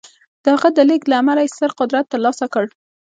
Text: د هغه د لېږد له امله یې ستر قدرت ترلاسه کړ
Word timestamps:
د 0.43 0.45
هغه 0.53 0.69
د 0.77 0.79
لېږد 0.89 1.07
له 1.09 1.15
امله 1.21 1.41
یې 1.43 1.51
ستر 1.55 1.71
قدرت 1.79 2.05
ترلاسه 2.13 2.45
کړ 2.53 2.65